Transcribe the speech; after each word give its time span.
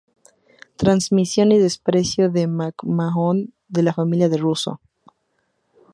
Transmisión 0.77 1.51
y 1.51 1.57
el 1.57 1.61
desprecio 1.61 2.31
de 2.31 2.47
McMahon 2.47 3.53
de 3.67 3.83
la 3.83 3.93
familia 3.93 4.29
de 4.29 4.37
Russo. 4.37 4.81